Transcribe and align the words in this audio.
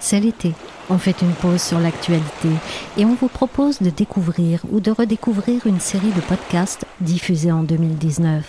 C'est 0.00 0.18
l'été. 0.18 0.54
On 0.88 0.98
fait 0.98 1.22
une 1.22 1.32
pause 1.34 1.60
sur 1.60 1.78
l'actualité 1.78 2.48
et 2.96 3.04
on 3.04 3.14
vous 3.14 3.28
propose 3.28 3.80
de 3.80 3.90
découvrir 3.90 4.62
ou 4.72 4.80
de 4.80 4.90
redécouvrir 4.90 5.66
une 5.66 5.78
série 5.78 6.10
de 6.10 6.20
podcasts 6.22 6.86
diffusés 7.00 7.52
en 7.52 7.62
2019. 7.62 8.44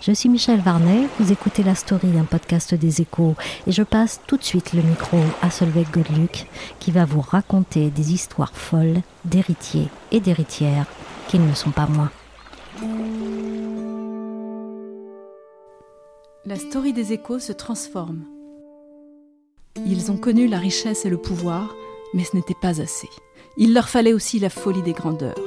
Je 0.00 0.12
suis 0.12 0.28
Michel 0.28 0.60
Varnet, 0.60 1.06
vous 1.20 1.32
écoutez 1.32 1.62
La 1.62 1.74
Story, 1.74 2.18
un 2.18 2.24
podcast 2.24 2.74
des 2.74 3.00
échos, 3.00 3.36
et 3.66 3.72
je 3.72 3.82
passe 3.82 4.20
tout 4.26 4.36
de 4.36 4.42
suite 4.42 4.74
le 4.74 4.82
micro 4.82 5.16
à 5.40 5.50
Solveig 5.50 5.86
Godluc, 5.92 6.46
qui 6.78 6.90
va 6.90 7.04
vous 7.06 7.22
raconter 7.22 7.88
des 7.90 8.12
histoires 8.12 8.52
folles 8.54 9.00
d'héritiers 9.24 9.88
et 10.12 10.20
d'héritières 10.20 10.86
qui 11.28 11.38
ne 11.38 11.48
le 11.48 11.54
sont 11.54 11.70
pas 11.70 11.86
moins. 11.86 12.10
La 16.44 16.56
Story 16.56 16.92
des 16.92 17.14
échos 17.14 17.38
se 17.38 17.52
transforme. 17.52 18.33
Ils 19.76 20.12
ont 20.12 20.16
connu 20.16 20.46
la 20.46 20.58
richesse 20.58 21.04
et 21.04 21.10
le 21.10 21.18
pouvoir, 21.18 21.74
mais 22.14 22.24
ce 22.24 22.36
n'était 22.36 22.54
pas 22.54 22.80
assez. 22.80 23.08
Il 23.56 23.74
leur 23.74 23.88
fallait 23.88 24.12
aussi 24.12 24.38
la 24.38 24.48
folie 24.48 24.82
des 24.82 24.92
grandeurs. 24.92 25.38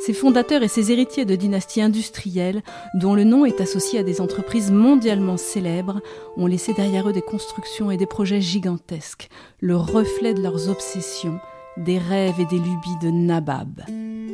Ces 0.00 0.12
fondateurs 0.12 0.62
et 0.62 0.68
ces 0.68 0.92
héritiers 0.92 1.24
de 1.24 1.36
dynasties 1.36 1.80
industrielles, 1.80 2.62
dont 2.94 3.14
le 3.14 3.24
nom 3.24 3.44
est 3.44 3.60
associé 3.60 3.98
à 3.98 4.02
des 4.02 4.20
entreprises 4.20 4.70
mondialement 4.70 5.36
célèbres, 5.36 6.00
ont 6.36 6.46
laissé 6.46 6.74
derrière 6.74 7.08
eux 7.08 7.12
des 7.12 7.22
constructions 7.22 7.90
et 7.90 7.96
des 7.96 8.06
projets 8.06 8.40
gigantesques, 8.40 9.28
le 9.60 9.76
reflet 9.76 10.34
de 10.34 10.42
leurs 10.42 10.68
obsessions, 10.68 11.38
des 11.78 11.98
rêves 11.98 12.40
et 12.40 12.46
des 12.46 12.58
lubies 12.58 12.98
de 13.00 13.10
Nabab.« 13.10 13.82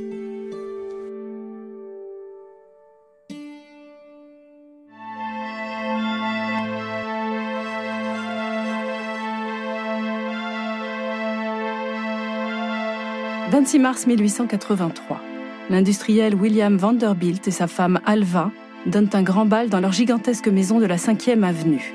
26 13.53 13.79
mars 13.81 14.07
1883. 14.07 15.21
L'industriel 15.69 16.35
William 16.35 16.79
Vanderbilt 16.79 17.47
et 17.47 17.51
sa 17.51 17.67
femme 17.67 18.01
Alva 18.07 18.51
donnent 18.87 19.11
un 19.13 19.23
grand 19.23 19.45
bal 19.45 19.69
dans 19.69 19.79
leur 19.79 19.93
gigantesque 19.93 20.49
maison 20.49 20.81
de 20.81 20.87
la 20.87 20.97
5e 20.97 21.43
avenue. 21.43 21.93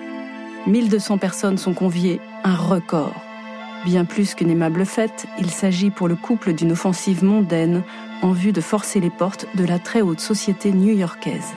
1200 0.67 1.17
personnes 1.17 1.57
sont 1.57 1.73
conviées, 1.73 2.21
un 2.43 2.53
record. 2.53 3.15
Bien 3.85 4.05
plus 4.05 4.35
qu'une 4.35 4.51
aimable 4.51 4.85
fête, 4.85 5.25
il 5.39 5.49
s'agit 5.49 5.89
pour 5.89 6.07
le 6.07 6.15
couple 6.15 6.53
d'une 6.53 6.73
offensive 6.73 7.23
mondaine 7.23 7.81
en 8.21 8.33
vue 8.33 8.51
de 8.51 8.61
forcer 8.61 8.99
les 8.99 9.09
portes 9.09 9.47
de 9.55 9.65
la 9.65 9.79
très 9.79 10.01
haute 10.01 10.19
société 10.19 10.71
new-yorkaise. 10.71 11.55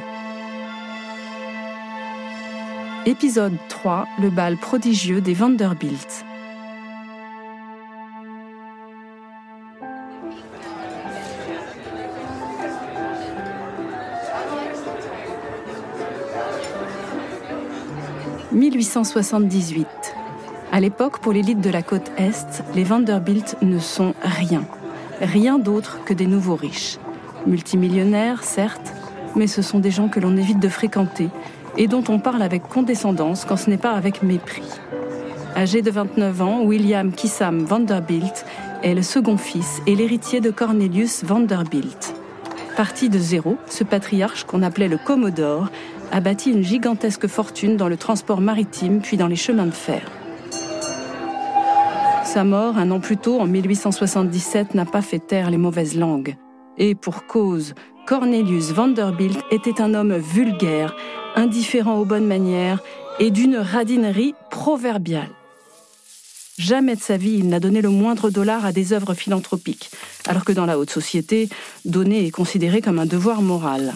Épisode 3.05 3.59
3, 3.69 4.09
le 4.23 4.31
bal 4.31 4.57
prodigieux 4.57 5.21
des 5.21 5.35
Vanderbilt. 5.35 6.25
«1878. 18.53 19.87
À 20.73 20.81
l'époque, 20.81 21.19
pour 21.21 21.33
l'élite 21.33 21.61
de 21.61 21.71
la 21.71 21.83
côte 21.83 22.11
Est, 22.17 22.63
les 22.75 22.85
Vanderbilt 22.85 23.57
ne 23.63 23.79
sont 23.79 24.15
rien. 24.23 24.65
Rien 25.21 25.59
d'autre 25.59 26.01
que 26.05 26.15
des 26.15 26.27
nouveaux 26.27 26.57
riches. 26.57 26.99
Multimillionnaires, 27.47 28.43
certes, 28.45 28.93
mais 29.37 29.47
ce 29.47 29.63
sont 29.63 29.79
des 29.79 29.91
gens 29.91 30.09
que 30.09 30.21
l'on 30.21 30.37
évite 30.37 30.59
de 30.59 30.69
fréquenter 30.69 31.29
et 31.77 31.87
dont 31.87 32.05
on 32.09 32.19
parle 32.19 32.43
avec 32.43 32.69
condescendance 32.69 33.45
quand 33.45 33.57
ce 33.57 33.71
n'est 33.71 33.79
pas 33.79 33.93
avec 33.93 34.23
mépris. 34.23 34.69
Âgé 35.57 35.83
de 35.83 35.91
29 35.91 36.43
ans, 36.43 36.63
William 36.63 37.13
Kissam 37.13 37.65
Vanderbilt 37.65 38.45
est 38.83 38.95
le 38.95 39.03
second 39.03 39.37
fils 39.37 39.83
et 39.87 39.95
l'héritier 39.95 40.41
de 40.41 40.51
Cornelius 40.51 41.25
Vanderbilt. 41.25 42.15
Parti 42.77 43.09
de 43.09 43.19
zéro, 43.19 43.57
ce 43.67 43.85
patriarche 43.85 44.45
qu'on 44.45 44.63
appelait 44.63 44.89
le 44.89 44.99
Commodore 44.99 45.69
a 46.13 46.21
bâti 46.21 46.51
une 46.51 46.63
gigantesque 46.63 47.27
fortune 47.27 47.77
dans 47.77 47.89
le 47.89 47.97
transport 47.97 48.41
maritime 48.41 49.01
puis 49.01 49.17
dans 49.17 49.27
les 49.27 49.37
chemins 49.37 49.67
de 49.67 49.71
fer. 49.71 50.03
Sa 52.25 52.45
mort, 52.45 52.79
un 52.79 52.91
an 52.91 53.01
plus 53.01 53.17
tôt, 53.17 53.41
en 53.41 53.47
1877, 53.47 54.75
n'a 54.75 54.85
pas 54.85 55.03
fait 55.03 55.19
taire 55.19 55.51
les 55.51 55.59
mauvaises 55.59 55.97
langues. 55.97 56.37
Et 56.79 56.95
pour 56.95 57.27
cause, 57.27 57.75
Cornelius 58.07 58.73
Vanderbilt 58.73 59.41
était 59.51 59.81
un 59.81 59.95
homme 59.95 60.17
vulgaire, 60.17 60.95
indifférent 61.35 61.99
aux 61.99 62.05
bonnes 62.05 62.27
manières 62.27 62.83
et 63.19 63.31
d'une 63.31 63.57
radinerie 63.57 64.35
proverbiale. 64.51 65.40
Jamais 66.61 66.95
de 66.95 67.01
sa 67.01 67.17
vie 67.17 67.39
il 67.39 67.49
n'a 67.49 67.59
donné 67.59 67.81
le 67.81 67.89
moindre 67.89 68.29
dollar 68.29 68.67
à 68.67 68.73
des 68.73 68.93
œuvres 68.93 69.15
philanthropiques, 69.15 69.91
alors 70.29 70.45
que 70.45 70.53
dans 70.53 70.67
la 70.67 70.79
haute 70.79 70.91
société, 70.91 71.49
donner 71.87 72.27
est 72.27 72.31
considéré 72.31 72.83
comme 72.83 72.99
un 72.99 73.07
devoir 73.07 73.41
moral. 73.41 73.95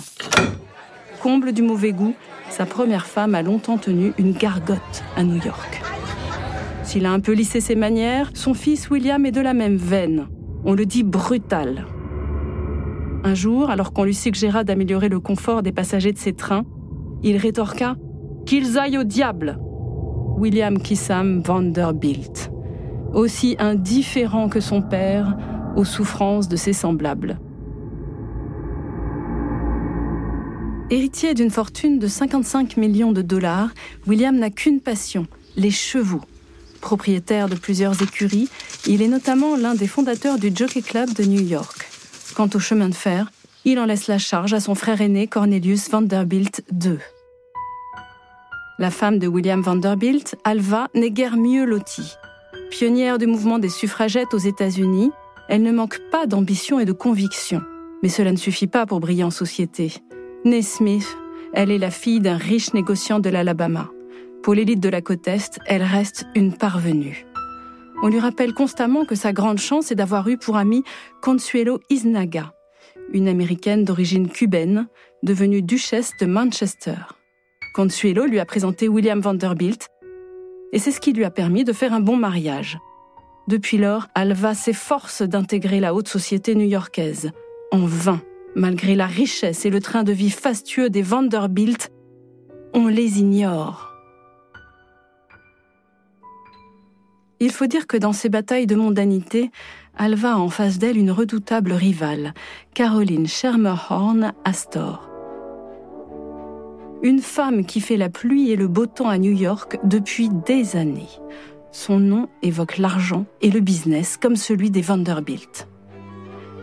Comble 1.23 1.53
du 1.53 1.61
mauvais 1.61 1.93
goût, 1.93 2.15
sa 2.49 2.65
première 2.65 3.05
femme 3.05 3.35
a 3.35 3.43
longtemps 3.43 3.77
tenu 3.77 4.15
une 4.17 4.33
gargote 4.33 5.05
à 5.15 5.25
New 5.25 5.37
York. 5.45 5.83
S'il 6.85 7.05
a 7.05 7.13
un 7.13 7.21
peu 7.21 7.33
lissé 7.33 7.61
ses 7.61 7.75
manières, 7.75 8.31
son 8.33 8.55
fils 8.55 8.89
William 8.89 9.27
est 9.27 9.31
de 9.31 9.43
la 9.43 9.53
même 9.53 9.77
veine. 9.77 10.29
On 10.65 10.73
le 10.73 10.87
dit 10.87 11.03
brutal. 11.03 11.87
Un 13.25 13.35
jour, 13.35 13.69
alors 13.69 13.93
qu'on 13.93 14.05
lui 14.05 14.15
suggéra 14.15 14.65
d'améliorer 14.65 15.11
le 15.11 15.21
confort 15.21 15.63
des 15.63 15.73
passagers 15.73 16.13
de 16.13 16.19
ses 16.19 16.33
trains, 16.33 16.65
il 17.23 17.37
rétorqua 17.37 17.97
Qu'ils 18.47 18.79
aillent 18.79 18.99
au 18.99 19.05
diable 19.05 19.59
William 20.39 20.79
Kissam 20.79 21.43
Vanderbilt, 21.43 22.51
aussi 23.15 23.57
indifférent 23.59 24.49
que 24.49 24.61
son 24.61 24.83
père 24.83 25.37
aux 25.77 25.85
souffrances 25.85 26.49
de 26.49 26.57
ses 26.57 26.73
semblables. 26.73 27.39
Héritier 30.91 31.35
d'une 31.35 31.51
fortune 31.51 31.99
de 31.99 32.07
55 32.07 32.77
millions 32.77 33.13
de 33.13 33.23
dollars, 33.23 33.71
William 34.07 34.37
n'a 34.37 34.51
qu'une 34.51 34.81
passion, 34.81 35.27
les 35.57 35.71
chevaux. 35.71 36.21
Propriétaire 36.81 37.49
de 37.49 37.55
plusieurs 37.55 38.03
écuries, 38.03 38.49
il 38.87 39.01
est 39.01 39.09
notamment 39.09 39.57
l'un 39.57 39.75
des 39.75 39.87
fondateurs 39.87 40.39
du 40.39 40.53
Jockey 40.55 40.83
Club 40.83 41.13
de 41.15 41.25
New 41.25 41.41
York. 41.41 41.89
Quant 42.37 42.51
au 42.55 42.59
chemin 42.59 42.91
de 42.91 42.95
fer, 42.95 43.31
il 43.65 43.79
en 43.79 43.87
laisse 43.87 44.09
la 44.09 44.19
charge 44.19 44.53
à 44.53 44.61
son 44.61 44.75
frère 44.75 45.01
aîné 45.01 45.27
Cornelius 45.27 45.89
Vanderbilt 45.89 46.63
II. 46.71 46.99
La 48.79 48.91
femme 48.91 49.19
de 49.19 49.27
William 49.27 49.63
Vanderbilt, 49.63 50.37
Alva, 50.45 50.89
n'est 50.95 51.11
guère 51.11 51.39
mieux 51.39 51.65
lotie. 51.65 52.13
Pionnière 52.77 53.19
du 53.19 53.29
mouvement 53.29 53.61
des 53.61 53.69
suffragettes 53.69 54.35
aux 54.35 54.39
États-Unis, 54.39 55.13
elle 55.49 55.63
ne 55.63 55.71
manque 55.71 56.01
pas 56.11 56.27
d'ambition 56.27 56.81
et 56.81 56.85
de 56.85 56.91
conviction. 56.91 57.63
Mais 58.03 58.09
cela 58.09 58.33
ne 58.33 58.37
suffit 58.37 58.67
pas 58.67 58.85
pour 58.85 58.99
briller 58.99 59.23
en 59.23 59.31
société. 59.31 59.93
Née 60.45 60.61
Smith, 60.61 61.07
elle 61.53 61.71
est 61.71 61.79
la 61.79 61.93
fille 61.93 62.19
d'un 62.19 62.37
riche 62.37 62.75
négociant 62.75 63.21
de 63.21 63.31
l'Alabama. 63.31 63.93
Pour 64.43 64.55
l'élite 64.55 64.81
de 64.81 64.89
la 64.89 65.03
côte 65.03 65.29
Est, 65.29 65.61
elle 65.67 65.85
reste 65.85 66.27
une 66.35 66.53
parvenue. 66.53 67.25
On 68.03 68.09
lui 68.09 68.19
rappelle 68.19 68.53
constamment 68.55 69.05
que 69.05 69.15
sa 69.15 69.33
grande 69.33 69.59
chance 69.59 69.93
est 69.93 69.95
d'avoir 69.95 70.27
eu 70.27 70.37
pour 70.37 70.57
amie 70.57 70.83
Consuelo 71.23 71.79
Isnaga, 71.91 72.55
une 73.13 73.29
américaine 73.29 73.85
d'origine 73.85 74.29
cubaine, 74.29 74.89
devenue 75.23 75.63
duchesse 75.63 76.11
de 76.21 76.27
Manchester. 76.27 76.97
Consuelo 77.77 78.27
lui 78.27 78.41
a 78.41 78.45
présenté 78.45 78.89
William 78.89 79.21
Vanderbilt, 79.21 79.87
et 80.75 80.81
c'est 80.81 80.91
ce 80.91 81.01
qui 81.01 81.13
lui 81.13 81.25
a 81.25 81.31
permis 81.31 81.63
de 81.63 81.73
faire 81.73 81.95
un 81.95 82.01
bon 82.01 82.17
mariage. 82.17 82.79
Depuis 83.47 83.79
lors, 83.79 84.09
Alva 84.17 84.55
s'efforce 84.55 85.23
d'intégrer 85.23 85.79
la 85.79 85.95
haute 85.95 86.09
société 86.09 86.57
new-yorkaise. 86.57 87.31
En 87.71 87.87
vain, 87.87 88.21
malgré 88.57 88.97
la 88.97 89.07
richesse 89.07 89.65
et 89.65 89.71
le 89.71 89.81
train 89.81 90.03
de 90.03 90.13
vie 90.13 90.31
fastueux 90.31 90.91
des 90.91 91.03
Vanderbilt, 91.03 91.93
on 92.75 92.89
les 92.89 93.21
ignore. 93.21 93.93
Il 97.39 97.53
faut 97.53 97.67
dire 97.67 97.87
que 97.87 97.97
dans 97.97 98.13
ces 98.13 98.29
batailles 98.29 98.67
de 98.67 98.75
mondanité, 98.75 99.53
Alva 99.97 100.33
a 100.33 100.39
en 100.39 100.49
face 100.49 100.79
d'elle 100.79 100.99
une 100.99 101.13
redoutable 101.13 101.73
rivale, 101.73 102.35
Caroline 102.75 103.29
Schermerhorn 103.29 104.33
Astor. 104.45 105.14
Une 107.05 107.21
femme 107.21 107.67
qui 107.67 107.83
fait 107.83 107.99
la 107.99 108.09
pluie 108.09 108.51
et 108.51 108.57
le 108.57 108.67
beau 108.67 108.87
temps 108.87 109.11
à 109.11 109.19
New 109.19 109.31
York 109.31 109.79
depuis 109.85 110.31
des 110.31 110.75
années. 110.75 111.11
Son 111.71 112.01
nom 112.01 112.29
évoque 112.43 112.79
l'argent 112.79 113.27
et 113.43 113.51
le 113.51 113.61
business 113.61 114.17
comme 114.17 114.37
celui 114.37 114.71
des 114.71 114.81
Vanderbilt. 114.81 115.69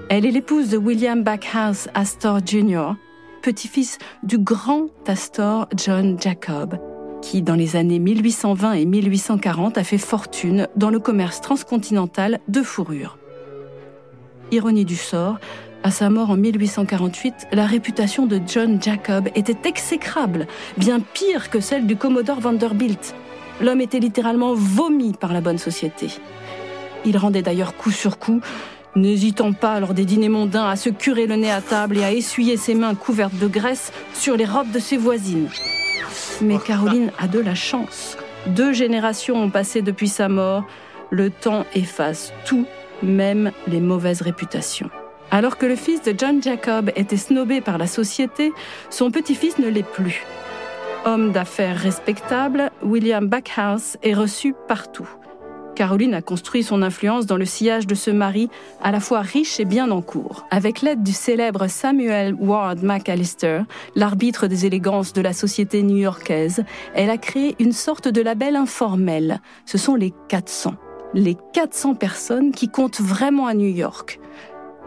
Elle 0.09 0.25
est 0.25 0.31
l'épouse 0.31 0.69
de 0.69 0.77
William 0.77 1.21
Backhouse 1.21 1.89
Astor 1.93 2.39
Jr., 2.43 2.93
petit-fils 3.43 3.99
du 4.23 4.39
grand 4.39 4.87
Astor 5.05 5.67
John 5.77 6.19
Jacob, 6.19 6.79
qui, 7.21 7.43
dans 7.43 7.55
les 7.55 7.75
années 7.75 7.99
1820 7.99 8.73
et 8.73 8.85
1840, 8.85 9.77
a 9.77 9.83
fait 9.83 9.99
fortune 9.99 10.67
dans 10.75 10.89
le 10.89 10.99
commerce 10.99 11.39
transcontinental 11.39 12.39
de 12.47 12.63
fourrure. 12.63 13.19
Ironie 14.51 14.85
du 14.85 14.95
sort, 14.95 15.37
à 15.83 15.91
sa 15.91 16.09
mort 16.09 16.29
en 16.29 16.37
1848, 16.37 17.47
la 17.51 17.65
réputation 17.65 18.25
de 18.27 18.39
John 18.45 18.81
Jacob 18.81 19.29
était 19.35 19.67
exécrable, 19.67 20.47
bien 20.77 20.99
pire 20.99 21.49
que 21.49 21.59
celle 21.59 21.87
du 21.87 21.95
Commodore 21.95 22.39
Vanderbilt. 22.39 23.15
L'homme 23.61 23.81
était 23.81 23.99
littéralement 23.99 24.53
vomi 24.53 25.13
par 25.13 25.33
la 25.33 25.41
bonne 25.41 25.57
société. 25.57 26.07
Il 27.05 27.17
rendait 27.17 27.41
d'ailleurs 27.41 27.75
coup 27.75 27.91
sur 27.91 28.19
coup, 28.19 28.41
n'hésitant 28.95 29.53
pas 29.53 29.79
lors 29.79 29.93
des 29.93 30.05
dîners 30.05 30.29
mondains 30.29 30.67
à 30.67 30.75
se 30.75 30.89
curer 30.89 31.25
le 31.25 31.35
nez 31.35 31.51
à 31.51 31.61
table 31.61 31.97
et 31.97 32.03
à 32.03 32.11
essuyer 32.11 32.57
ses 32.57 32.75
mains 32.75 32.95
couvertes 32.95 33.37
de 33.37 33.47
graisse 33.47 33.91
sur 34.13 34.37
les 34.37 34.45
robes 34.45 34.71
de 34.71 34.79
ses 34.79 34.97
voisines. 34.97 35.49
Mais 36.41 36.57
Caroline 36.57 37.11
a 37.17 37.27
de 37.27 37.39
la 37.39 37.55
chance. 37.55 38.17
Deux 38.47 38.73
générations 38.73 39.35
ont 39.35 39.49
passé 39.49 39.81
depuis 39.81 40.09
sa 40.09 40.27
mort. 40.27 40.65
Le 41.09 41.29
temps 41.29 41.65
efface 41.73 42.33
tout, 42.45 42.65
même 43.03 43.51
les 43.67 43.79
mauvaises 43.79 44.21
réputations. 44.21 44.89
Alors 45.31 45.57
que 45.57 45.65
le 45.65 45.77
fils 45.77 46.01
de 46.01 46.13
John 46.15 46.43
Jacob 46.43 46.91
était 46.97 47.15
snobé 47.15 47.61
par 47.61 47.77
la 47.77 47.87
société, 47.87 48.51
son 48.89 49.11
petit-fils 49.11 49.57
ne 49.59 49.69
l'est 49.69 49.81
plus. 49.81 50.25
Homme 51.05 51.31
d'affaires 51.31 51.77
respectable, 51.77 52.69
William 52.83 53.27
Backhouse 53.27 53.97
est 54.03 54.13
reçu 54.13 54.53
partout. 54.67 55.09
Caroline 55.73 56.13
a 56.13 56.21
construit 56.21 56.63
son 56.63 56.81
influence 56.81 57.25
dans 57.25 57.37
le 57.37 57.45
sillage 57.45 57.87
de 57.87 57.95
ce 57.95 58.11
mari 58.11 58.49
à 58.83 58.91
la 58.91 58.99
fois 58.99 59.21
riche 59.21 59.57
et 59.59 59.65
bien 59.65 59.89
en 59.89 60.01
cours. 60.01 60.45
Avec 60.51 60.81
l'aide 60.81 61.01
du 61.01 61.13
célèbre 61.13 61.67
Samuel 61.67 62.35
Ward 62.35 62.83
McAllister, 62.83 63.61
l'arbitre 63.95 64.47
des 64.47 64.65
élégances 64.65 65.13
de 65.13 65.21
la 65.21 65.31
société 65.31 65.81
new-yorkaise, 65.81 66.65
elle 66.93 67.09
a 67.09 67.17
créé 67.17 67.55
une 67.59 67.71
sorte 67.71 68.09
de 68.09 68.21
label 68.21 68.57
informel. 68.57 69.39
Ce 69.65 69.77
sont 69.77 69.95
les 69.95 70.13
400. 70.27 70.75
Les 71.13 71.37
400 71.53 71.95
personnes 71.95 72.51
qui 72.51 72.69
comptent 72.69 73.01
vraiment 73.01 73.47
à 73.47 73.53
New 73.53 73.67
York. 73.67 74.19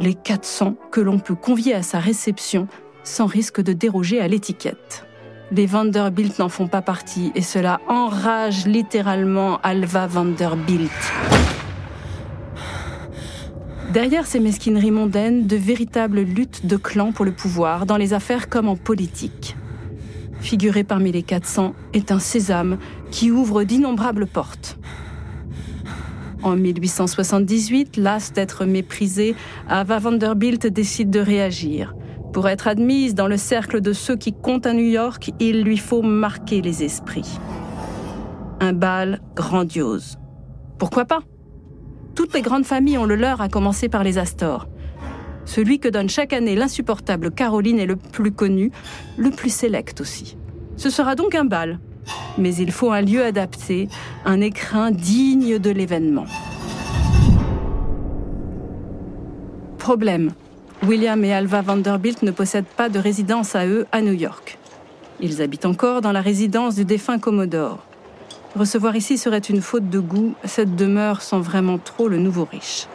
Les 0.01 0.15
400 0.15 0.75
que 0.91 1.01
l'on 1.01 1.21
peut 1.21 1.37
convier 1.37 1.73
à 1.73 1.83
sa 1.83 2.01
réception 2.01 2.67
sans 3.05 3.27
risque 3.27 3.61
de 3.61 3.73
déroger 3.73 4.21
à 4.21 4.27
l'étiquette. 4.27 5.07
Les 5.53 5.67
Vanderbilt 5.67 6.39
n'en 6.41 6.49
font 6.49 6.67
pas 6.67 6.83
partie 6.83 7.31
et 7.37 7.43
cela 7.43 7.81
enrage 7.87 8.67
littéralement 8.67 9.61
Alva 9.63 10.09
Vanderbilt. 10.09 10.91
Derrière 13.93 14.27
ces 14.27 14.41
mesquineries 14.41 14.91
mondaines, 14.91 15.47
de 15.47 15.55
véritables 15.55 16.23
luttes 16.23 16.67
de 16.67 16.77
clans 16.77 17.13
pour 17.13 17.25
le 17.25 17.31
pouvoir, 17.31 17.87
dans 17.87 17.97
les 17.97 18.13
affaires 18.13 18.49
comme 18.49 18.69
en 18.69 18.75
politique. 18.75 19.55
Figuré 20.41 20.83
parmi 20.83 21.13
les 21.13 21.23
400 21.23 21.75
est 21.93 22.11
un 22.11 22.19
sésame 22.19 22.79
qui 23.13 23.31
ouvre 23.31 23.63
d'innombrables 23.63 24.27
portes. 24.27 24.77
En 26.45 26.57
1878, 26.57 27.97
las 27.97 28.35
d'être 28.35 28.67
méprisée, 28.67 29.35
Ava 29.67 29.99
Vanderbilt 29.99 30.67
décide 30.67 31.09
de 31.09 31.19
réagir. 31.19 31.95
Pour 32.35 32.51
être 32.51 32.69
admise 32.69 33.15
dans 33.15 33.29
le 33.29 33.39
cercle 33.39 33.81
de 33.81 33.95
ceux 33.95 34.17
qui 34.17 34.35
comptent 34.35 34.67
à 34.67 34.75
New 34.75 34.85
York, 34.85 35.31
il 35.41 35.63
lui 35.63 35.79
faut 35.79 36.03
marquer 36.03 36.61
les 36.61 36.83
esprits. 36.85 37.39
Un 38.61 38.75
bal 38.75 39.23
grandiose. 39.35 40.19
Pourquoi 40.79 41.07
pas? 41.07 41.21
Toutes 42.15 42.35
les 42.35 42.43
grandes 42.43 42.67
familles 42.67 42.99
ont 42.99 43.07
le 43.07 43.17
leur, 43.17 43.41
à 43.41 43.49
commencer 43.49 43.89
par 43.89 44.05
les 44.05 44.19
Astor. 44.19 44.69
Celui 45.47 45.79
que 45.79 45.89
donne 45.89 46.11
chaque 46.11 46.35
année 46.35 46.57
l'insupportable 46.57 47.31
Caroline 47.31 47.79
est 47.79 47.87
le 47.87 47.97
plus 47.97 48.33
connu, 48.33 48.71
le 49.17 49.31
plus 49.31 49.51
sélect 49.51 50.03
aussi. 50.03 50.37
Ce 50.77 50.91
sera 50.91 51.15
donc 51.15 51.35
un 51.35 51.47
bal. 51.47 51.81
Mais 52.39 52.55
il 52.55 52.73
faut 52.73 52.91
un 52.91 53.01
lieu 53.01 53.25
adapté, 53.25 53.89
un 54.25 54.41
écrin 54.41 54.91
digne 54.91 55.59
de 55.59 55.71
l'événement. 55.71 56.27
Problème. 59.79 60.33
William 60.87 61.23
et 61.25 61.33
Alva 61.33 61.63
Vanderbilt 61.63 62.23
ne 62.23 62.31
possèdent 62.31 62.65
pas 62.65 62.89
de 62.89 62.99
résidence 62.99 63.55
à 63.55 63.67
eux 63.67 63.87
à 63.93 64.01
New 64.01 64.13
York. 64.13 64.59
Ils 65.21 65.41
habitent 65.41 65.67
encore 65.67 66.01
dans 66.01 66.13
la 66.13 66.21
résidence 66.21 66.75
du 66.75 66.85
défunt 66.85 67.19
Commodore. 67.19 67.79
Recevoir 68.57 68.95
ici 68.97 69.19
serait 69.19 69.39
une 69.39 69.61
faute 69.61 69.89
de 69.91 69.99
goût, 69.99 70.35
cette 70.45 70.77
demeure 70.77 71.23
sent 71.23 71.41
vraiment 71.41 71.79
trop 71.79 72.09
le 72.09 72.19
nouveau 72.19 72.45
riche. 72.45 72.87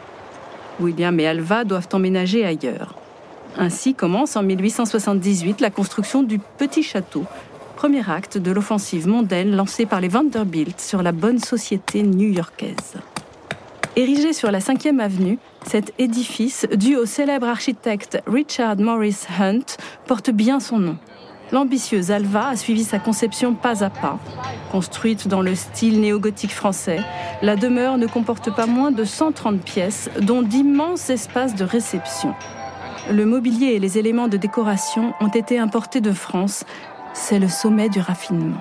William 0.80 1.18
et 1.20 1.26
Alva 1.26 1.64
doivent 1.64 1.88
emménager 1.92 2.44
ailleurs. 2.44 2.94
Ainsi 3.58 3.94
commence 3.94 4.36
en 4.36 4.42
1878 4.42 5.60
la 5.60 5.70
construction 5.70 6.22
du 6.22 6.38
Petit 6.38 6.82
Château, 6.82 7.24
premier 7.80 8.10
acte 8.10 8.36
de 8.36 8.52
l'offensive 8.52 9.08
mondaine 9.08 9.56
lancée 9.56 9.86
par 9.86 10.02
les 10.02 10.08
Vanderbilt 10.08 10.78
sur 10.78 11.02
la 11.02 11.12
bonne 11.12 11.38
société 11.38 12.02
new-yorkaise. 12.02 12.98
Érigé 13.96 14.34
sur 14.34 14.50
la 14.50 14.58
5e 14.58 14.98
avenue, 14.98 15.38
cet 15.66 15.94
édifice, 15.98 16.66
dû 16.74 16.96
au 16.96 17.06
célèbre 17.06 17.48
architecte 17.48 18.18
Richard 18.26 18.76
Morris 18.76 19.24
Hunt, 19.40 19.64
porte 20.06 20.28
bien 20.28 20.60
son 20.60 20.76
nom. 20.76 20.98
L'ambitieuse 21.52 22.10
Alva 22.10 22.48
a 22.48 22.56
suivi 22.56 22.84
sa 22.84 22.98
conception 22.98 23.54
pas 23.54 23.82
à 23.82 23.88
pas. 23.88 24.18
Construite 24.70 25.26
dans 25.26 25.40
le 25.40 25.54
style 25.54 26.02
néo-gothique 26.02 26.52
français, 26.52 27.00
la 27.40 27.56
demeure 27.56 27.96
ne 27.96 28.06
comporte 28.06 28.54
pas 28.54 28.66
moins 28.66 28.90
de 28.90 29.04
130 29.04 29.58
pièces, 29.58 30.10
dont 30.20 30.42
d'immenses 30.42 31.08
espaces 31.08 31.54
de 31.54 31.64
réception. 31.64 32.34
Le 33.10 33.24
mobilier 33.24 33.68
et 33.68 33.78
les 33.78 33.98
éléments 33.98 34.28
de 34.28 34.36
décoration 34.36 35.14
ont 35.20 35.28
été 35.28 35.58
importés 35.58 36.00
de 36.00 36.12
France. 36.12 36.64
C'est 37.12 37.38
le 37.38 37.48
sommet 37.48 37.88
du 37.88 38.00
raffinement. 38.00 38.60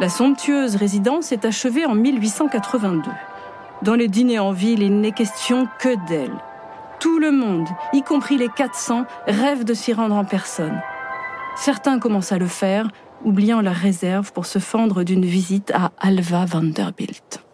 La 0.00 0.08
somptueuse 0.08 0.76
résidence 0.76 1.32
est 1.32 1.44
achevée 1.44 1.84
en 1.84 1.94
1882. 1.94 3.10
Dans 3.82 3.94
les 3.94 4.08
dîners 4.08 4.38
en 4.38 4.52
ville, 4.52 4.82
il 4.82 5.00
n'est 5.00 5.12
question 5.12 5.66
que 5.78 6.06
d'elle. 6.06 6.34
Tout 7.00 7.18
le 7.18 7.30
monde, 7.30 7.68
y 7.92 8.02
compris 8.02 8.36
les 8.36 8.48
400, 8.48 9.06
rêve 9.26 9.64
de 9.64 9.74
s'y 9.74 9.92
rendre 9.92 10.14
en 10.14 10.24
personne. 10.24 10.80
Certains 11.56 11.98
commencent 11.98 12.32
à 12.32 12.38
le 12.38 12.46
faire, 12.46 12.88
oubliant 13.24 13.60
la 13.60 13.72
réserve 13.72 14.32
pour 14.32 14.46
se 14.46 14.58
fendre 14.58 15.02
d'une 15.02 15.24
visite 15.24 15.72
à 15.72 15.90
Alva 15.98 16.44
Vanderbilt. 16.44 17.47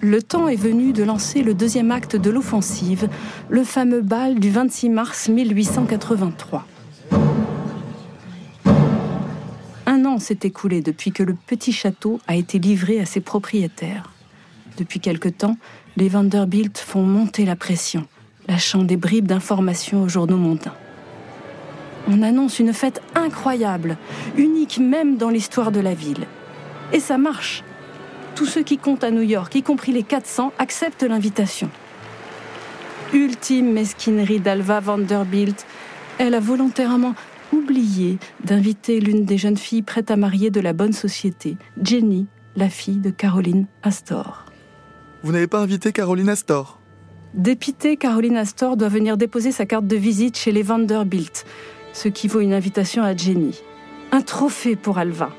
Le 0.00 0.22
temps 0.22 0.48
est 0.48 0.56
venu 0.56 0.92
de 0.92 1.02
lancer 1.02 1.42
le 1.42 1.54
deuxième 1.54 1.90
acte 1.90 2.16
de 2.16 2.30
l'offensive, 2.30 3.08
le 3.48 3.64
fameux 3.64 4.00
bal 4.00 4.38
du 4.38 4.50
26 4.50 4.88
mars 4.90 5.28
1883. 5.28 6.66
s'est 10.18 10.38
écoulé 10.42 10.80
depuis 10.80 11.12
que 11.12 11.22
le 11.22 11.34
petit 11.34 11.72
château 11.72 12.20
a 12.26 12.36
été 12.36 12.58
livré 12.58 13.00
à 13.00 13.06
ses 13.06 13.20
propriétaires. 13.20 14.10
Depuis 14.76 15.00
quelque 15.00 15.28
temps, 15.28 15.56
les 15.96 16.08
Vanderbilt 16.08 16.78
font 16.78 17.02
monter 17.02 17.44
la 17.44 17.56
pression, 17.56 18.06
lâchant 18.48 18.84
des 18.84 18.96
bribes 18.96 19.26
d'informations 19.26 20.02
aux 20.02 20.08
journaux 20.08 20.36
mondains. 20.36 20.74
On 22.08 22.22
annonce 22.22 22.58
une 22.58 22.72
fête 22.72 23.02
incroyable, 23.14 23.96
unique 24.36 24.78
même 24.78 25.16
dans 25.16 25.30
l'histoire 25.30 25.72
de 25.72 25.80
la 25.80 25.94
ville. 25.94 26.26
Et 26.92 27.00
ça 27.00 27.18
marche. 27.18 27.64
Tous 28.38 28.46
ceux 28.46 28.62
qui 28.62 28.78
comptent 28.78 29.02
à 29.02 29.10
New 29.10 29.22
York, 29.22 29.52
y 29.56 29.64
compris 29.64 29.90
les 29.90 30.04
400, 30.04 30.52
acceptent 30.60 31.02
l'invitation. 31.02 31.68
Ultime 33.12 33.72
mesquinerie 33.72 34.38
d'Alva 34.38 34.78
Vanderbilt, 34.78 35.66
elle 36.18 36.34
a 36.34 36.38
volontairement 36.38 37.16
oublié 37.52 38.16
d'inviter 38.44 39.00
l'une 39.00 39.24
des 39.24 39.38
jeunes 39.38 39.56
filles 39.56 39.82
prêtes 39.82 40.12
à 40.12 40.16
marier 40.16 40.50
de 40.50 40.60
la 40.60 40.72
bonne 40.72 40.92
société, 40.92 41.56
Jenny, 41.82 42.28
la 42.54 42.68
fille 42.68 42.98
de 42.98 43.10
Caroline 43.10 43.66
Astor. 43.82 44.44
Vous 45.24 45.32
n'avez 45.32 45.48
pas 45.48 45.58
invité 45.58 45.90
Caroline 45.90 46.28
Astor? 46.28 46.78
Dépitée, 47.34 47.96
Caroline 47.96 48.36
Astor 48.36 48.76
doit 48.76 48.86
venir 48.86 49.16
déposer 49.16 49.50
sa 49.50 49.66
carte 49.66 49.88
de 49.88 49.96
visite 49.96 50.38
chez 50.38 50.52
les 50.52 50.62
Vanderbilt, 50.62 51.44
ce 51.92 52.06
qui 52.06 52.28
vaut 52.28 52.38
une 52.38 52.54
invitation 52.54 53.02
à 53.02 53.16
Jenny. 53.16 53.60
Un 54.12 54.20
trophée 54.20 54.76
pour 54.76 54.98
Alva. 54.98 55.30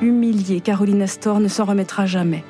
Humiliée, 0.00 0.60
Caroline 0.60 1.02
Astor 1.02 1.40
ne 1.40 1.48
s'en 1.48 1.64
remettra 1.64 2.06
jamais. 2.06 2.44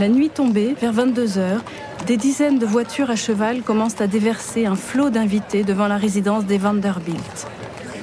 La 0.00 0.08
nuit 0.08 0.30
tombée, 0.30 0.74
vers 0.80 0.92
22 0.92 1.38
heures, 1.38 1.62
des 2.06 2.16
dizaines 2.16 2.58
de 2.58 2.66
voitures 2.66 3.10
à 3.10 3.16
cheval 3.16 3.62
commencent 3.62 4.00
à 4.00 4.06
déverser 4.06 4.66
un 4.66 4.74
flot 4.74 5.10
d'invités 5.10 5.62
devant 5.62 5.86
la 5.86 5.96
résidence 5.96 6.44
des 6.44 6.58
Vanderbilt. 6.58 7.46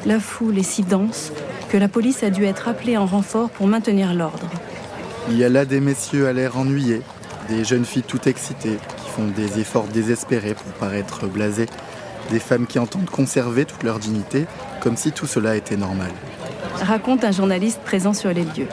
La 0.05 0.19
foule 0.19 0.57
est 0.57 0.63
si 0.63 0.83
dense 0.83 1.33
que 1.69 1.77
la 1.77 1.89
police 1.89 2.23
a 2.23 2.29
dû 2.29 2.45
être 2.45 2.69
appelée 2.69 2.97
en 2.97 3.05
renfort 3.05 3.49
pour 3.49 3.67
maintenir 3.67 4.13
l'ordre. 4.13 4.49
Il 5.29 5.37
y 5.37 5.43
a 5.43 5.49
là 5.49 5.65
des 5.65 5.81
messieurs 5.81 6.27
à 6.27 6.33
l'air 6.33 6.57
ennuyés. 6.57 7.01
Des 7.49 7.63
jeunes 7.63 7.85
filles 7.85 8.03
tout 8.03 8.29
excitées, 8.29 8.77
qui 8.97 9.09
font 9.09 9.27
des 9.27 9.59
efforts 9.59 9.87
désespérés 9.87 10.53
pour 10.53 10.71
paraître 10.79 11.27
blasées. 11.27 11.67
Des 12.31 12.39
femmes 12.39 12.67
qui 12.67 12.79
entendent 12.79 13.09
conserver 13.09 13.65
toute 13.65 13.83
leur 13.83 13.99
dignité, 13.99 14.45
comme 14.81 14.95
si 14.95 15.11
tout 15.11 15.25
cela 15.25 15.55
était 15.55 15.77
normal. 15.77 16.11
Raconte 16.75 17.23
un 17.23 17.31
journaliste 17.31 17.81
présent 17.81 18.13
sur 18.13 18.31
les 18.31 18.43
lieux. 18.43 18.67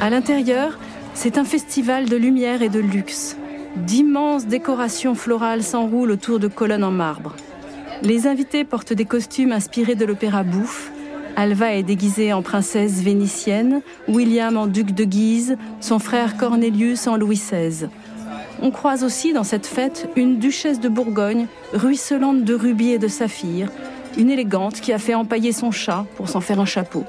À 0.00 0.10
l'intérieur, 0.10 0.78
c'est 1.14 1.38
un 1.38 1.44
festival 1.44 2.08
de 2.08 2.16
lumière 2.16 2.60
et 2.62 2.68
de 2.68 2.80
luxe. 2.80 3.36
D'immenses 3.76 4.46
décorations 4.46 5.14
florales 5.14 5.62
s'enroulent 5.62 6.10
autour 6.10 6.38
de 6.38 6.48
colonnes 6.48 6.84
en 6.84 6.90
marbre. 6.90 7.34
Les 8.02 8.26
invités 8.26 8.64
portent 8.64 8.92
des 8.92 9.06
costumes 9.06 9.52
inspirés 9.52 9.94
de 9.94 10.04
l'opéra 10.04 10.42
bouffe. 10.42 10.92
Alva 11.36 11.72
est 11.74 11.82
déguisée 11.82 12.32
en 12.32 12.42
princesse 12.42 13.00
vénitienne, 13.00 13.80
William 14.06 14.56
en 14.56 14.66
duc 14.66 14.92
de 14.92 15.04
Guise, 15.04 15.56
son 15.80 15.98
frère 15.98 16.36
Cornelius 16.36 17.06
en 17.06 17.16
Louis 17.16 17.36
XVI. 17.36 17.88
On 18.64 18.70
croise 18.70 19.04
aussi 19.04 19.34
dans 19.34 19.44
cette 19.44 19.66
fête 19.66 20.08
une 20.16 20.38
duchesse 20.38 20.80
de 20.80 20.88
Bourgogne, 20.88 21.48
ruisselante 21.74 22.44
de 22.44 22.54
rubis 22.54 22.92
et 22.92 22.98
de 22.98 23.08
saphirs, 23.08 23.68
une 24.16 24.30
élégante 24.30 24.80
qui 24.80 24.90
a 24.94 24.98
fait 24.98 25.12
empailler 25.12 25.52
son 25.52 25.70
chat 25.70 26.06
pour 26.16 26.30
s'en 26.30 26.40
faire 26.40 26.58
un 26.60 26.64
chapeau, 26.64 27.04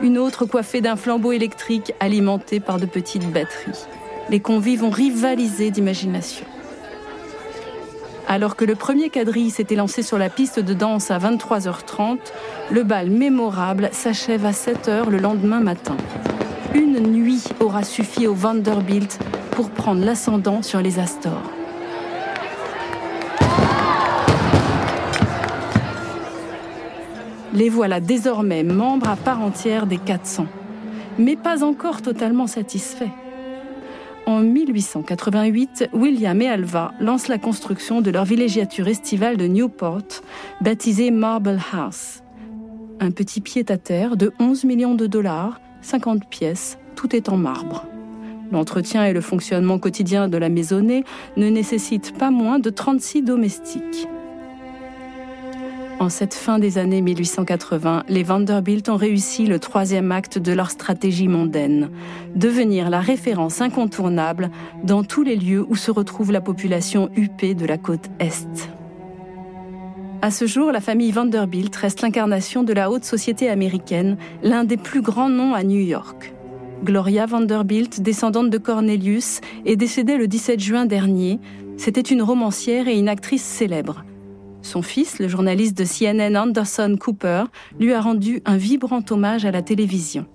une 0.00 0.16
autre 0.16 0.46
coiffée 0.46 0.80
d'un 0.80 0.96
flambeau 0.96 1.32
électrique 1.32 1.92
alimenté 2.00 2.60
par 2.60 2.78
de 2.78 2.86
petites 2.86 3.30
batteries. 3.30 3.84
Les 4.30 4.40
convives 4.40 4.84
ont 4.84 4.90
rivalisé 4.90 5.70
d'imagination. 5.70 6.46
Alors 8.26 8.56
que 8.56 8.64
le 8.64 8.74
premier 8.74 9.10
quadrille 9.10 9.50
s'était 9.50 9.76
lancé 9.76 10.02
sur 10.02 10.16
la 10.16 10.30
piste 10.30 10.60
de 10.60 10.72
danse 10.72 11.10
à 11.10 11.18
23h30, 11.18 12.20
le 12.70 12.84
bal 12.84 13.10
mémorable 13.10 13.90
s'achève 13.92 14.46
à 14.46 14.52
7h 14.52 15.10
le 15.10 15.18
lendemain 15.18 15.60
matin. 15.60 15.98
Une 16.74 17.00
nuit 17.00 17.44
aura 17.60 17.82
suffi 17.84 18.26
au 18.26 18.32
Vanderbilt 18.32 19.18
pour 19.56 19.70
prendre 19.70 20.04
l'ascendant 20.04 20.60
sur 20.60 20.82
les 20.82 20.98
Astors. 20.98 21.50
Les 27.54 27.70
voilà 27.70 28.00
désormais 28.00 28.62
membres 28.62 29.08
à 29.08 29.16
part 29.16 29.40
entière 29.40 29.86
des 29.86 29.96
400, 29.96 30.46
mais 31.18 31.36
pas 31.36 31.64
encore 31.64 32.02
totalement 32.02 32.46
satisfaits. 32.46 33.08
En 34.26 34.40
1888, 34.40 35.88
William 35.94 36.42
et 36.42 36.48
Alva 36.48 36.92
lancent 37.00 37.28
la 37.28 37.38
construction 37.38 38.02
de 38.02 38.10
leur 38.10 38.26
villégiature 38.26 38.88
estivale 38.88 39.38
de 39.38 39.46
Newport, 39.46 40.20
baptisée 40.60 41.10
Marble 41.10 41.58
House. 41.72 42.22
Un 43.00 43.10
petit 43.10 43.40
pied-à-terre 43.40 44.18
de 44.18 44.34
11 44.38 44.64
millions 44.64 44.94
de 44.94 45.06
dollars, 45.06 45.62
50 45.80 46.28
pièces, 46.28 46.76
tout 46.94 47.16
est 47.16 47.30
en 47.30 47.38
marbre. 47.38 47.86
L'entretien 48.52 49.04
et 49.04 49.12
le 49.12 49.20
fonctionnement 49.20 49.78
quotidien 49.78 50.28
de 50.28 50.36
la 50.36 50.48
maisonnée 50.48 51.04
ne 51.36 51.48
nécessitent 51.48 52.16
pas 52.16 52.30
moins 52.30 52.58
de 52.58 52.70
36 52.70 53.22
domestiques. 53.22 54.08
En 55.98 56.10
cette 56.10 56.34
fin 56.34 56.58
des 56.58 56.76
années 56.76 57.00
1880, 57.00 58.04
les 58.08 58.22
Vanderbilt 58.22 58.90
ont 58.90 58.96
réussi 58.96 59.46
le 59.46 59.58
troisième 59.58 60.12
acte 60.12 60.38
de 60.38 60.52
leur 60.52 60.70
stratégie 60.70 61.26
mondaine, 61.26 61.90
devenir 62.34 62.90
la 62.90 63.00
référence 63.00 63.62
incontournable 63.62 64.50
dans 64.84 65.04
tous 65.04 65.22
les 65.22 65.36
lieux 65.36 65.64
où 65.66 65.74
se 65.74 65.90
retrouve 65.90 66.32
la 66.32 66.42
population 66.42 67.08
huppée 67.16 67.54
de 67.54 67.64
la 67.64 67.78
côte 67.78 68.10
Est. 68.20 68.68
À 70.20 70.30
ce 70.30 70.46
jour, 70.46 70.70
la 70.70 70.80
famille 70.80 71.12
Vanderbilt 71.12 71.74
reste 71.74 72.02
l'incarnation 72.02 72.62
de 72.62 72.74
la 72.74 72.90
haute 72.90 73.04
société 73.04 73.48
américaine, 73.48 74.18
l'un 74.42 74.64
des 74.64 74.76
plus 74.76 75.00
grands 75.00 75.30
noms 75.30 75.54
à 75.54 75.62
New 75.62 75.80
York. 75.80 76.35
Gloria 76.84 77.26
Vanderbilt, 77.26 78.00
descendante 78.00 78.50
de 78.50 78.58
Cornelius, 78.58 79.40
est 79.64 79.76
décédée 79.76 80.16
le 80.16 80.28
17 80.28 80.60
juin 80.60 80.86
dernier. 80.86 81.40
C'était 81.76 82.00
une 82.00 82.22
romancière 82.22 82.86
et 82.88 82.98
une 82.98 83.08
actrice 83.08 83.44
célèbre. 83.44 84.04
Son 84.62 84.82
fils, 84.82 85.18
le 85.18 85.28
journaliste 85.28 85.76
de 85.76 85.84
CNN 85.84 86.36
Anderson 86.36 86.96
Cooper, 87.00 87.44
lui 87.78 87.92
a 87.92 88.00
rendu 88.00 88.42
un 88.44 88.56
vibrant 88.56 89.02
hommage 89.10 89.44
à 89.44 89.50
la 89.50 89.62
télévision. 89.62 90.26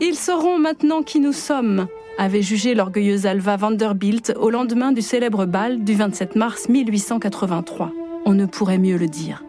Ils 0.00 0.14
sauront 0.14 0.58
maintenant 0.58 1.02
qui 1.02 1.20
nous 1.20 1.32
sommes, 1.32 1.86
avait 2.18 2.42
jugé 2.42 2.74
l'orgueilleuse 2.74 3.26
Alva 3.26 3.56
Vanderbilt 3.56 4.34
au 4.40 4.50
lendemain 4.50 4.92
du 4.92 5.02
célèbre 5.02 5.46
bal 5.46 5.84
du 5.84 5.94
27 5.94 6.36
mars 6.36 6.68
1883. 6.68 7.92
On 8.24 8.34
ne 8.34 8.46
pourrait 8.46 8.78
mieux 8.78 8.96
le 8.96 9.08
dire. 9.08 9.44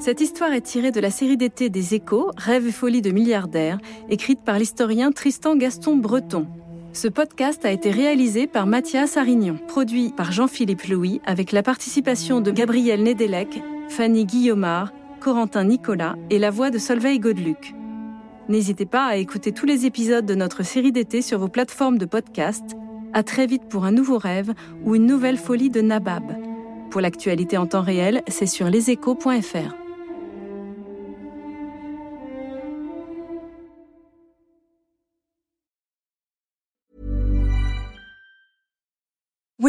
Cette 0.00 0.22
histoire 0.22 0.54
est 0.54 0.62
tirée 0.62 0.92
de 0.92 1.00
la 1.00 1.10
série 1.10 1.36
d'été 1.36 1.68
des 1.68 1.94
Échos, 1.94 2.30
Rêve 2.34 2.66
et 2.66 2.72
folie 2.72 3.02
de 3.02 3.10
milliardaires, 3.10 3.78
écrite 4.08 4.40
par 4.40 4.58
l'historien 4.58 5.12
Tristan 5.12 5.56
Gaston 5.56 5.96
Breton. 5.96 6.46
Ce 6.94 7.06
podcast 7.06 7.66
a 7.66 7.70
été 7.70 7.90
réalisé 7.90 8.46
par 8.46 8.66
Mathias 8.66 9.18
Arignon, 9.18 9.58
produit 9.68 10.14
par 10.16 10.32
Jean-Philippe 10.32 10.84
Louis 10.84 11.20
avec 11.26 11.52
la 11.52 11.62
participation 11.62 12.40
de 12.40 12.50
Gabriel 12.50 13.02
Nedelec, 13.02 13.62
Fanny 13.90 14.24
Guillaumard, 14.24 14.90
Corentin 15.20 15.64
Nicolas 15.64 16.16
et 16.30 16.38
la 16.38 16.50
voix 16.50 16.70
de 16.70 16.78
Solveig 16.78 17.18
Godeluc. 17.18 17.74
N'hésitez 18.48 18.86
pas 18.86 19.04
à 19.04 19.16
écouter 19.16 19.52
tous 19.52 19.66
les 19.66 19.84
épisodes 19.84 20.24
de 20.24 20.34
notre 20.34 20.62
série 20.62 20.92
d'été 20.92 21.20
sur 21.20 21.38
vos 21.38 21.48
plateformes 21.48 21.98
de 21.98 22.06
podcast. 22.06 22.64
À 23.12 23.22
très 23.22 23.46
vite 23.46 23.68
pour 23.68 23.84
un 23.84 23.92
nouveau 23.92 24.16
rêve 24.16 24.54
ou 24.82 24.94
une 24.94 25.04
nouvelle 25.04 25.36
folie 25.36 25.68
de 25.68 25.82
Nabab. 25.82 26.24
Pour 26.90 27.02
l'actualité 27.02 27.58
en 27.58 27.66
temps 27.66 27.82
réel, 27.82 28.22
c'est 28.28 28.46
sur 28.46 28.70
leséchos.fr. 28.70 29.79